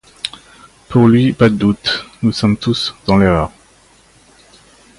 Pour 0.89 1.05
lui, 1.07 1.31
pas 1.31 1.47
de 1.47 1.57
doute, 1.57 2.07
nous 2.23 2.31
sommes 2.31 2.57
tous 2.57 2.95
dans 3.05 3.17
l'erreur. 3.19 3.51